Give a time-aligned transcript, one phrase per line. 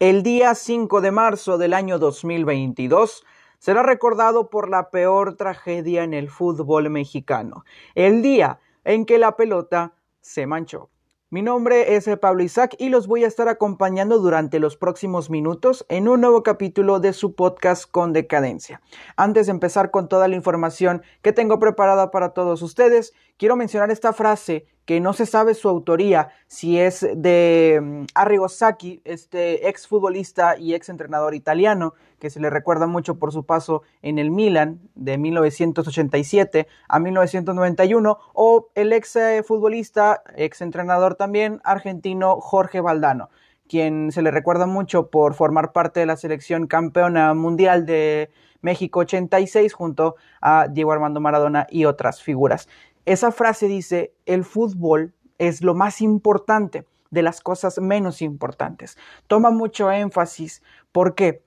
[0.00, 3.24] El día 5 de marzo del año 2022
[3.58, 7.64] será recordado por la peor tragedia en el fútbol mexicano,
[7.96, 10.88] el día en que la pelota se manchó.
[11.30, 15.84] Mi nombre es Pablo Isaac y los voy a estar acompañando durante los próximos minutos
[15.88, 18.80] en un nuevo capítulo de su podcast con decadencia.
[19.16, 23.90] Antes de empezar con toda la información que tengo preparada para todos ustedes, quiero mencionar
[23.90, 29.68] esta frase que no se sabe su autoría, si es de mm, Arrigo Sacchi, este
[29.68, 34.18] ex futbolista y ex entrenador italiano, que se le recuerda mucho por su paso en
[34.18, 42.40] el Milan de 1987 a 1991, o el ex eh, futbolista, ex entrenador también argentino
[42.40, 43.28] Jorge Valdano,
[43.68, 48.30] quien se le recuerda mucho por formar parte de la selección campeona mundial de
[48.62, 52.68] México 86 junto a Diego Armando Maradona y otras figuras.
[53.04, 58.98] Esa frase dice, el fútbol es lo más importante de las cosas menos importantes.
[59.26, 60.62] Toma mucho énfasis.
[60.92, 61.42] ¿Por qué?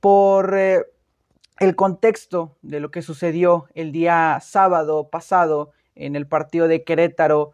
[0.00, 0.84] Por eh,
[1.58, 7.52] el contexto de lo que sucedió el día sábado pasado en el partido de Querétaro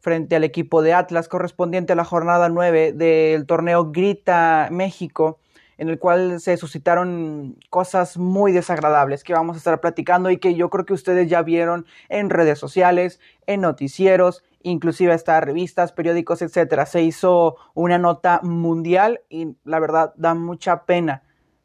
[0.00, 5.38] frente al equipo de Atlas correspondiente a la jornada 9 del torneo Grita México
[5.80, 10.54] en el cual se suscitaron cosas muy desagradables que vamos a estar platicando y que
[10.54, 16.42] yo creo que ustedes ya vieron en redes sociales, en noticieros, inclusive hasta revistas, periódicos,
[16.42, 16.84] etcétera.
[16.84, 21.22] Se hizo una nota mundial y la verdad da mucha pena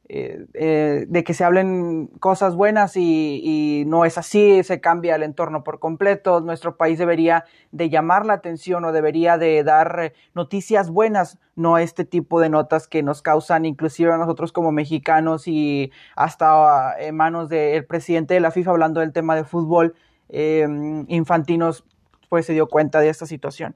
[0.07, 5.23] eh, eh, de que se hablen cosas buenas y, no es así, se cambia el
[5.23, 6.41] entorno por completo.
[6.41, 12.05] Nuestro país debería de llamar la atención o debería de dar noticias buenas, no este
[12.05, 17.49] tipo de notas que nos causan inclusive a nosotros como mexicanos y hasta en manos
[17.49, 19.95] del presidente de la FIFA hablando del tema de fútbol,
[20.29, 20.67] eh,
[21.07, 21.83] Infantinos
[22.29, 23.75] pues se dio cuenta de esta situación.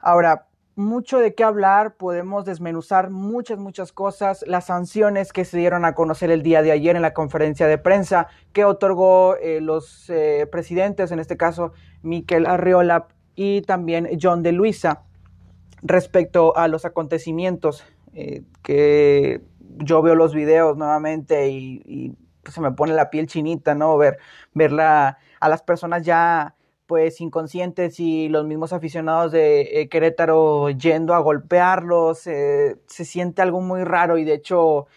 [0.00, 5.84] Ahora, mucho de qué hablar, podemos desmenuzar muchas, muchas cosas, las sanciones que se dieron
[5.84, 10.08] a conocer el día de ayer en la conferencia de prensa que otorgó eh, los
[10.08, 11.72] eh, presidentes, en este caso
[12.02, 15.02] Miquel Arriola y también John de Luisa,
[15.82, 17.84] respecto a los acontecimientos
[18.14, 19.42] eh, que
[19.78, 23.96] yo veo los videos nuevamente y, pues, se me pone la piel chinita, ¿no?
[23.96, 24.18] Ver,
[24.54, 26.54] verla a las personas ya
[26.92, 33.40] pues inconscientes y los mismos aficionados de eh, Querétaro yendo a golpearlos, eh, se siente
[33.40, 34.88] algo muy raro y de hecho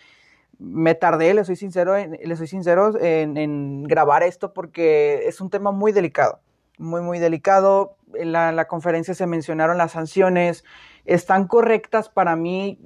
[0.59, 5.71] me tardé, le soy sincero, en, soy sincero en, grabar esto porque es un tema
[5.71, 6.41] muy delicado,
[6.77, 7.95] muy muy delicado.
[8.13, 10.65] En la, en la conferencia se mencionaron las sanciones,
[11.05, 12.77] están correctas para mí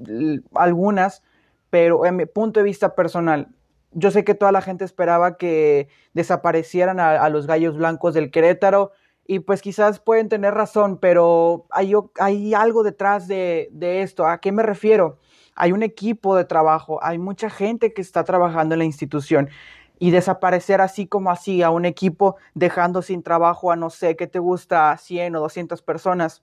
[0.53, 1.23] algunas,
[1.71, 3.47] pero en mi punto de vista personal,
[3.91, 8.91] yo sé que toda la gente esperaba que desaparecieran a, los gallos blancos del Querétaro
[9.31, 14.25] y pues quizás pueden tener razón, pero hay, hay algo detrás de, de, esto.
[14.25, 15.19] ¿A qué me refiero?
[15.53, 19.47] Hay un equipo de trabajo, hay mucha gente que está trabajando en la institución
[19.99, 24.25] y desaparecer así como así a un equipo dejando sin trabajo a no sé qué
[24.25, 26.41] te gusta 100 o 200 personas.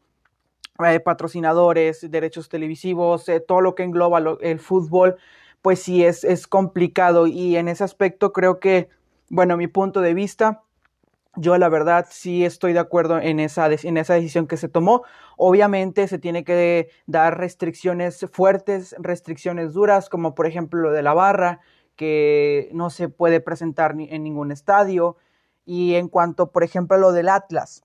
[0.87, 5.17] Eh, patrocinadores, derechos televisivos, eh, todo lo que engloba el fútbol,
[5.61, 8.89] pues sí es, es complicado y en ese aspecto creo que,
[9.29, 10.63] bueno, mi punto de vista,
[11.37, 15.05] yo la verdad sí estoy de acuerdo en esa, en esa decisión que se tomó.
[15.37, 21.15] Obviamente se tiene que dar restricciones fuertes, restricciones duras, como por ejemplo lo de la
[21.15, 21.61] barra,
[21.95, 25.17] que no se puede presentar en ningún estadio.
[25.65, 27.83] Y en cuanto, por ejemplo, a lo del Atlas,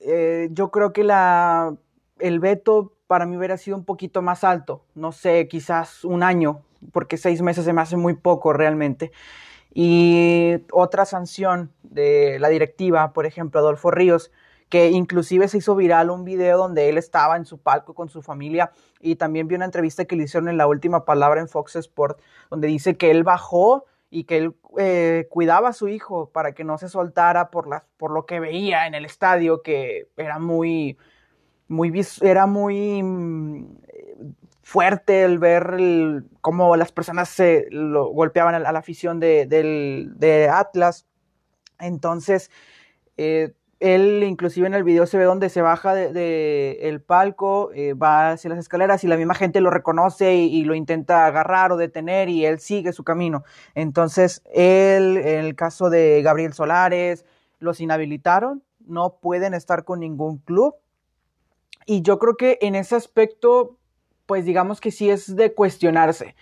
[0.00, 1.76] eh, yo creo que la,
[2.18, 6.62] el veto para mí hubiera sido un poquito más alto, no sé, quizás un año,
[6.92, 9.12] porque seis meses se me hace muy poco realmente.
[9.74, 14.30] Y otra sanción de la directiva, por ejemplo, Adolfo Ríos,
[14.68, 18.22] que inclusive se hizo viral un video donde él estaba en su palco con su
[18.22, 18.70] familia
[19.00, 22.20] y también vi una entrevista que le hicieron en la última palabra en Fox Sport,
[22.50, 26.64] donde dice que él bajó y que él eh, cuidaba a su hijo para que
[26.64, 30.96] no se soltara por, la, por lo que veía en el estadio, que era muy,
[31.68, 33.78] muy era muy mm,
[34.64, 41.06] fuerte el ver cómo las personas se lo golpeaban a, la afición de, Atlas.
[41.78, 42.50] Entonces,
[43.16, 47.70] eh, él inclusive en el video se ve donde se baja del de, el palco,
[47.74, 51.26] eh, va hacia las escaleras y la misma gente lo reconoce y, y, lo intenta
[51.26, 53.44] agarrar o detener y él sigue su camino.
[53.74, 57.26] Entonces, él, en el caso de Gabriel Solares,
[57.58, 60.74] los inhabilitaron, no pueden estar con ningún club
[61.86, 63.76] y yo creo que en ese aspecto,
[64.26, 66.34] pues digamos que sí es de cuestionarse.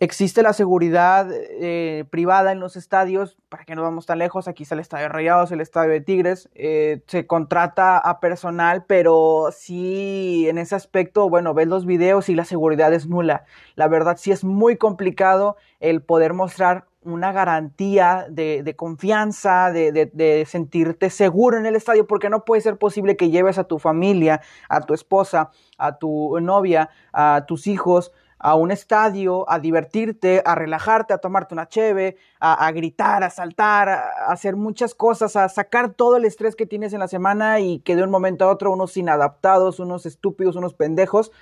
[0.00, 4.64] Existe la seguridad eh, privada en los estadios, para que no vamos tan lejos, aquí
[4.64, 10.48] está el Estadio Rayados, el Estadio de Tigres, eh, se contrata a personal, pero sí
[10.48, 13.44] en ese aspecto, bueno, ves los videos y la seguridad es nula.
[13.76, 21.10] La verdad sí es muy complicado el poder mostrar una garantía de, confianza, de, sentirte
[21.10, 24.80] seguro en el estadio, porque no puede ser posible que lleves a tu familia, a
[24.80, 31.14] tu esposa, a tu novia, a tus hijos, a un estadio, a divertirte, a relajarte,
[31.14, 36.16] a tomarte una cheve, a, gritar, a saltar, a hacer muchas cosas, a sacar todo
[36.16, 38.98] el estrés que tienes en la semana y que de un momento a otro unos
[38.98, 41.32] inadaptados, unos estúpidos, unos pendejos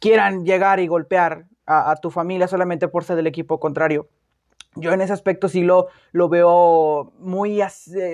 [0.00, 4.08] quieran llegar y golpear a, tu familia solamente por ser del equipo contrario.
[4.76, 7.62] Yo en ese aspecto sí lo, lo veo muy,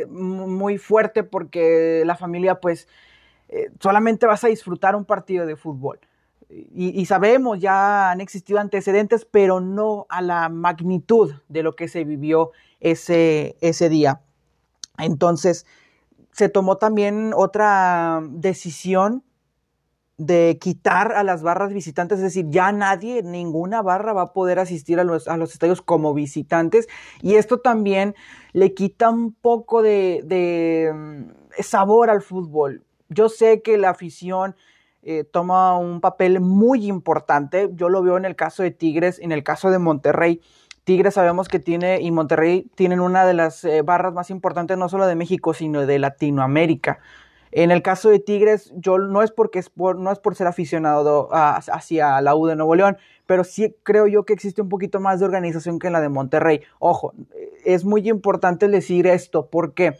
[0.08, 2.86] muy fuerte porque la familia pues
[3.48, 6.00] eh, solamente vas a disfrutar un partido de fútbol
[6.50, 12.04] y, sabemos, ya han existido antecedentes, pero no a la magnitud de lo que se
[12.04, 14.20] vivió ese, ese día.
[14.98, 15.64] Entonces,
[16.32, 19.22] se tomó también otra decisión
[20.20, 24.58] de quitar a las barras visitantes, es decir, ya nadie, ninguna barra va a poder
[24.58, 26.88] asistir a los, a los estadios como visitantes
[27.22, 28.14] y esto también
[28.52, 32.84] le quita un poco de, de mm, sabor al fútbol.
[33.08, 34.56] Yo sé que la afición
[35.02, 37.70] eh, toma un papel muy importante.
[37.72, 40.42] Yo lo veo en el caso de Tigres, en el caso de Monterrey.
[40.84, 44.90] Tigres sabemos que tiene y Monterrey tienen una de las eh, barras más importantes no
[44.90, 46.98] solo de México, sino de Latinoamérica.
[47.52, 50.46] En el caso de Tigres, yo no es porque es por, no es por ser
[50.46, 55.00] aficionado hacia la U de Nuevo León, pero sí creo yo que existe un poquito
[55.00, 56.62] más de organización que en la de Monterrey.
[56.78, 57.12] Ojo,
[57.64, 59.96] es muy importante decir esto, porque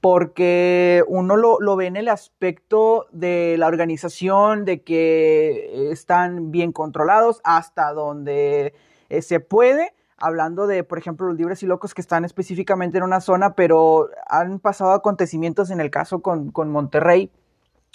[0.00, 7.40] porque uno lo, ve en el aspecto de la organización, de que están bien controlados
[7.44, 8.72] hasta donde
[9.10, 13.04] eh, se puede, hablando de, por ejemplo, los libres y locos que están específicamente en
[13.04, 17.30] una zona, pero han pasado acontecimientos en el caso con, Monterrey.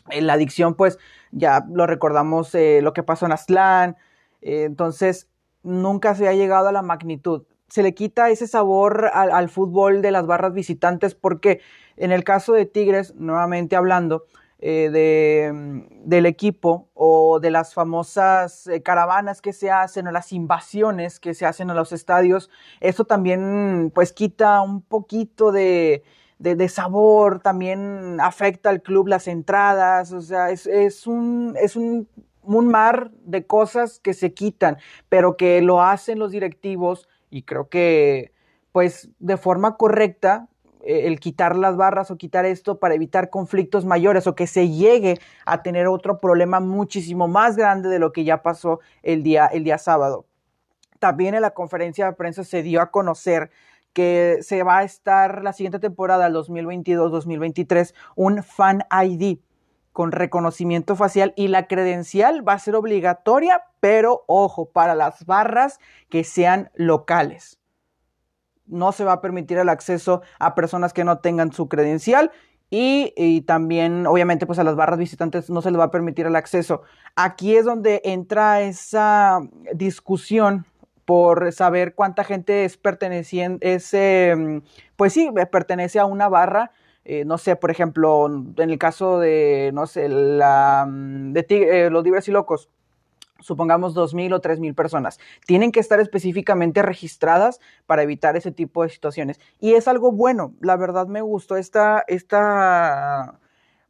[0.10, 1.00] En la adicción, pues
[1.32, 3.98] ya lo recordamos eh, lo que pasó en Aztlán,
[4.42, 5.30] eh, entonces
[5.64, 7.44] nunca se ha llegado a la magnitud.
[7.68, 11.62] Se le quita ese sabor al fútbol de las barras visitantes porque
[11.98, 14.26] en el caso de Tigres, nuevamente hablando,
[14.60, 20.12] eh, de, mm, del equipo o de las famosas eh, caravanas que se hacen o
[20.12, 22.50] las invasiones que se hacen a los estadios,
[22.80, 26.04] eso también pues quita un poquito de,
[26.40, 32.08] de, sabor, también afecta al club las entradas, o sea, es, es, un, es un,
[32.44, 34.78] un mar de cosas que se quitan,
[35.10, 38.34] pero que lo hacen los directivos y creo que
[38.72, 40.48] pues de forma correcta
[40.86, 45.20] el quitar las barras o quitar esto para evitar conflictos mayores o que se llegue
[45.46, 49.64] a tener otro problema muchísimo más grande de lo que ya pasó el día, el
[49.64, 50.26] día sábado.
[51.00, 53.50] También en la conferencia de prensa se dio a conocer
[53.94, 59.40] que se va a estar la siguiente temporada, el 2022-2023, un Fan ID
[59.94, 65.80] con reconocimiento facial y la credencial va a ser obligatoria, pero ojo, para las barras
[66.10, 67.60] que sean locales
[68.68, 72.32] no se va a permitir el acceso a personas que no tengan su credencial
[72.70, 76.36] y, también obviamente pues a las barras visitantes no se les va a permitir el
[76.36, 76.82] acceso.
[77.16, 79.40] Aquí es donde entra esa
[79.74, 80.66] discusión
[81.06, 84.62] por saber cuánta gente es perteneciente, em,
[84.96, 86.72] pues sí, pertenece a una barra.
[87.06, 88.26] Eh, no sé, por ejemplo,
[88.58, 92.70] en el caso de, no sé, la, mm, de eh, los libres y locos,
[93.46, 95.20] supongamos 2.000 o 3.000 personas.
[95.46, 99.40] Tienen que estar específicamente registradas para evitar ese tipo de situaciones.
[99.60, 103.40] Y es algo bueno, la verdad me gustó esta, esta,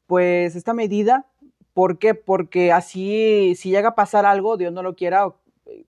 [0.08, 1.26] pues, esta medida.
[1.74, 2.16] ¿Por qué?
[2.16, 5.34] Porque así, si llega a pasar algo, Dios no lo quiera,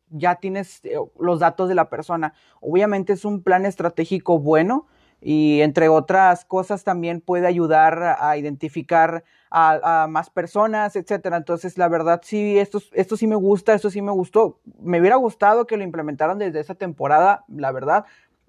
[0.10, 2.34] ya tienes eh, los datos de la persona.
[2.62, 4.88] Obviamente es un plan estratégico bueno
[5.22, 11.38] y entre otras cosas también puede ayudar a identificar a, más personas, etcétera.
[11.38, 14.60] Entonces, la verdad, sí, esto, esto sí me gusta, esto sí me gustó.
[14.80, 18.06] Me hubiera gustado que lo implementaran desde esa temporada, la verdad.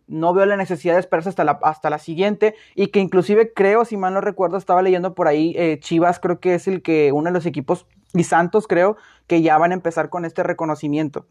[0.06, 3.84] No veo la necesidad de esperarse hasta la, hasta la siguiente y que inclusive creo,
[3.84, 7.12] si mal no recuerdo, estaba leyendo por ahí, eh, Chivas creo que es el que,
[7.12, 8.96] uno de los equipos, y Santos creo,
[9.26, 11.26] que ya van a empezar con este reconocimiento,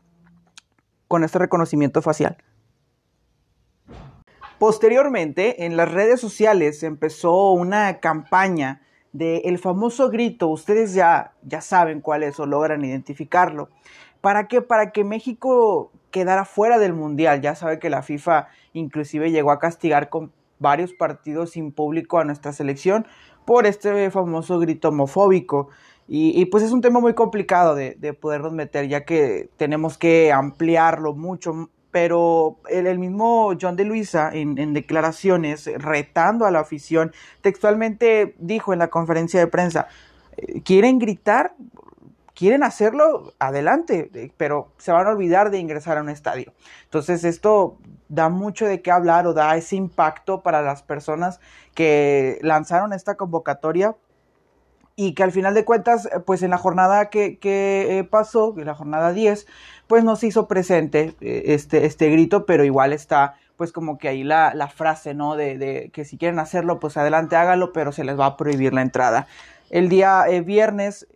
[1.08, 2.38] con este reconocimiento facial.
[4.60, 8.82] Posteriormente, en las redes sociales empezó una campaña
[9.14, 13.70] del famoso grito, ustedes ya, ya saben cuál es o logran identificarlo.
[14.22, 14.62] ¿Para qué?
[14.62, 17.42] Para que México quedara fuera del Mundial.
[17.42, 22.24] Ya sabe que la FIFA inclusive llegó a castigar con varios partidos sin público a
[22.24, 23.06] nuestra selección
[23.46, 25.70] por este famoso grito homofóbico.
[26.10, 30.32] Y, pues es un tema muy complicado de, de, podernos meter, ya que tenemos que
[30.32, 31.70] ampliarlo mucho.
[32.00, 37.12] Pero el, mismo John de Luisa, en, en, declaraciones, retando a la afición,
[37.42, 39.88] textualmente dijo en la conferencia de prensa:
[40.38, 41.56] eh, ¿Quieren gritar?
[42.36, 46.54] quieren hacerlo, adelante, eh, pero se van a olvidar de ingresar a un estadio.
[46.84, 51.40] Entonces esto da mucho de qué hablar o da ese impacto para las personas
[51.74, 53.96] que lanzaron esta convocatoria
[54.98, 58.54] y que al final de cuentas, eh, pues en la jornada que, que eh, pasó,
[58.58, 59.48] en la jornada 10,
[59.88, 64.24] pues no se hizo presente este, este grito, pero igual está pues como que ahí
[64.24, 65.36] la, la frase, ¿no?
[65.36, 68.74] De, de, que si quieren hacerlo, pues adelante hágalo, pero se les va a prohibir
[68.74, 69.28] la entrada.
[69.72, 71.08] El día viernes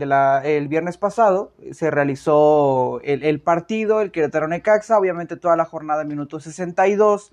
[0.00, 6.40] el viernes pasado se realizó el, partido, el Querétaro Necaxa, obviamente toda la jornada minuto
[6.40, 7.32] 62,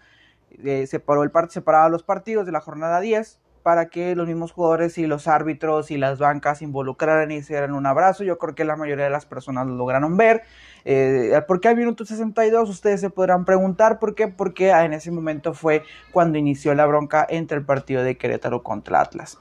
[0.63, 4.97] eh, separó el separaba los partidos de la jornada 10 para que los mismos jugadores
[4.97, 8.23] y los árbitros y las bancas involucraran y hicieran un abrazo.
[8.23, 10.43] Yo creo que la mayoría de las personas lo lograron ver.
[10.85, 12.69] Eh, ¿Por qué al minuto 62?
[12.69, 14.27] Ustedes se podrán preguntar por qué.
[14.27, 19.01] Porque en ese momento fue cuando inició la bronca entre el partido de Querétaro contra
[19.01, 19.37] Atlas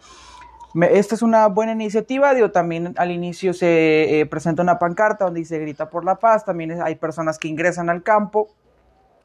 [0.75, 5.41] esta es una buena iniciativa, digo, también al inicio se eh, presenta una pancarta donde
[5.41, 8.49] dice grita por la paz, también hay personas que ingresan al campo,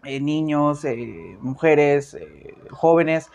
[0.04, 2.18] eh, niños, eh, mujeres,
[2.72, 3.30] jóvenes,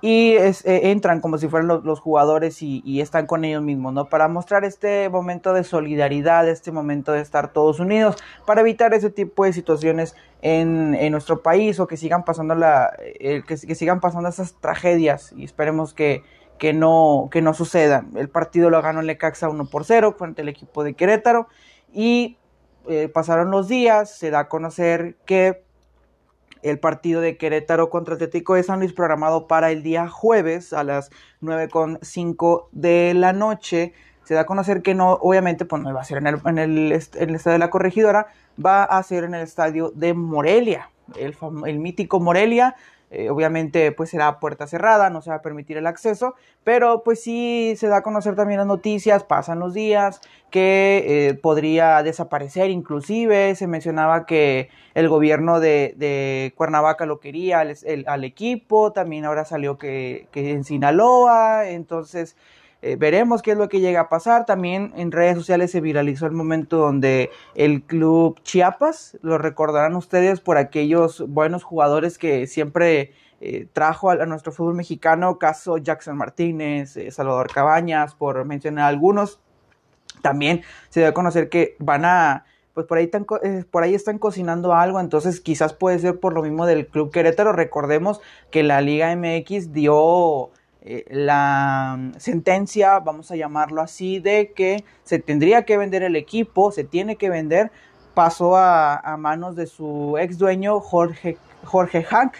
[0.00, 4.08] y entran como si fueran los, jugadores y, están con ellos mismos, ¿no?
[4.08, 9.10] Para mostrar este momento de solidaridad, este momento de estar todos unidos, para evitar ese
[9.10, 14.28] tipo de situaciones en, nuestro país o que sigan pasando la, que, que sigan pasando
[14.28, 16.22] esas tragedias y esperemos que
[16.58, 18.04] que no, que no suceda.
[18.14, 21.48] El partido lo ganó Lecaxa 1 por 0 frente al equipo de Querétaro
[21.92, 22.36] y
[22.88, 25.64] eh, pasaron los días, se da a conocer que
[26.62, 30.84] el partido de Querétaro contra Atlético de San Luis programado para el día jueves a
[30.84, 31.10] las
[31.42, 33.92] 9.05 de la noche.
[34.24, 36.26] Se da a conocer que no, obviamente, pues no va a ser en
[36.58, 38.26] el, en estadio de la corregidora,
[38.64, 41.36] va a ser en el estadio de Morelia, el,
[41.66, 42.76] el mítico Morelia,
[43.10, 47.22] eh, obviamente, pues será puerta cerrada, no se va a permitir el acceso, pero pues
[47.22, 52.70] sí se da a conocer también las noticias, pasan los días, que eh, podría desaparecer.
[52.70, 59.78] Inclusive, se mencionaba que el gobierno de, Cuernavaca lo quería al, equipo, también ahora salió
[59.78, 62.36] que, que en Sinaloa, entonces
[62.80, 64.46] eh, veremos qué es lo que llega a pasar.
[64.46, 70.40] También en redes sociales se viralizó el momento donde el club Chiapas, lo recordarán ustedes
[70.40, 76.96] por aquellos buenos jugadores que siempre eh, trajo a, nuestro fútbol mexicano, caso Jackson Martínez,
[76.96, 79.40] eh, Salvador Cabañas, por mencionar algunos.
[80.22, 82.44] También se debe conocer que van a
[82.74, 83.26] pues por ahí, están,
[83.72, 87.50] por ahí están cocinando algo, entonces quizás puede ser por lo mismo del Club Querétaro.
[87.52, 88.20] Recordemos
[88.52, 90.52] que la Liga MX dio
[90.90, 96.72] eh, la sentencia, vamos a llamarlo así, de que se tendría que vender el equipo,
[96.72, 97.70] se tiene que vender,
[98.14, 102.36] pasó a, manos de su ex dueño Jorge, Jorge Hank.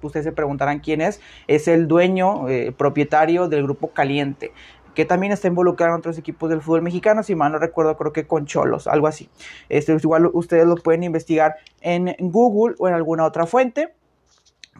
[0.00, 4.52] ustedes se preguntarán quién es, es el dueño, eh, propietario del grupo Caliente
[4.94, 8.12] que también está involucrado en otros equipos del fútbol mexicano, si mal no recuerdo, creo
[8.12, 9.28] que con Cholos, algo así.
[9.68, 13.94] Esto igual ustedes lo pueden investigar en Google o en alguna otra fuente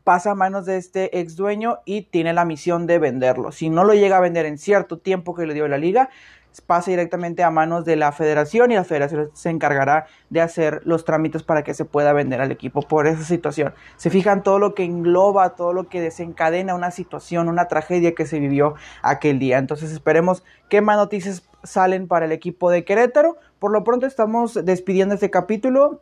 [0.05, 3.53] pasa a manos de este ex dueño y tiene la misión de venderlo.
[3.53, 6.11] Si no lo llega a vender en cierto tiempo que le dio la liga,
[6.67, 11.05] pasa directamente a manos de la federación y la federación se encargará de hacer los
[11.05, 13.73] trámites para que se pueda vender al equipo por esa situación.
[13.97, 18.27] Se fijan todo lo que engloba, todo lo que desencadena una situación, una tragedia que
[18.27, 19.59] se vivió aquel día.
[19.59, 23.37] Entonces esperemos qué más noticias salen para el equipo de Querétaro.
[23.59, 26.01] Por lo pronto estamos despidiendo este capítulo.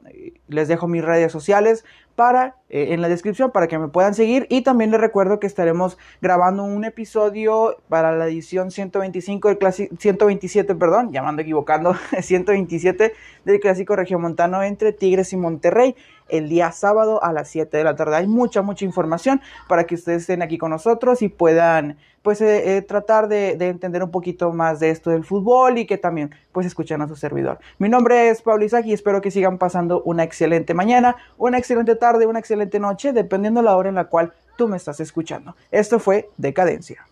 [0.49, 1.85] Les dejo mis redes sociales
[2.15, 5.47] para eh, en la descripción para que me puedan seguir y también les recuerdo que
[5.47, 13.13] estaremos grabando un episodio para la edición 125 del 127, perdón, llamando equivocando, 127
[13.45, 15.95] del clásico regiomontano entre Tigres y Monterrey
[16.29, 18.17] el día sábado a las 7 de la tarde.
[18.17, 22.77] Hay mucha, mucha información para que ustedes estén aquí con nosotros y puedan pues eh,
[22.77, 26.67] eh, tratar de, entender un poquito más de esto del fútbol y que también pues
[26.67, 27.59] escuchen a su servidor.
[27.79, 31.95] Mi nombre es Pablo Isaac y espero que sigan pasando una excelente mañana, una excelente
[31.95, 35.57] tarde, una excelente noche, dependiendo la hora en la cual tú me estás escuchando.
[35.71, 37.07] Esto fue Decadencia.